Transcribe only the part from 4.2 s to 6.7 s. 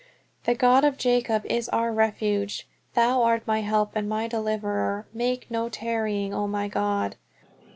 deliverer; make no tarrying, O my